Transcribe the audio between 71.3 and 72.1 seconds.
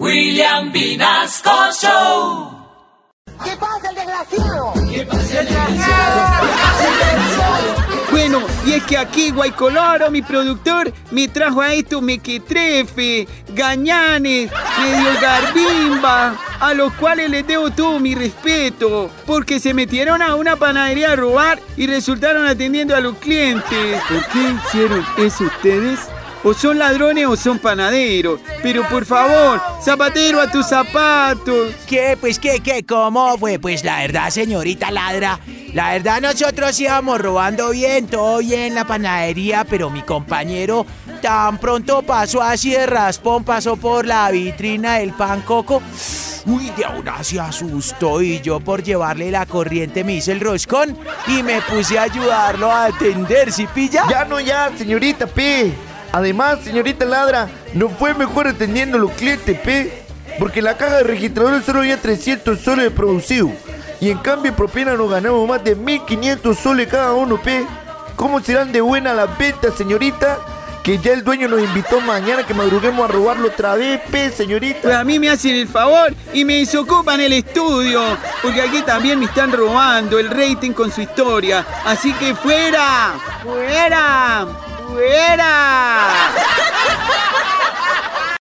nos invitó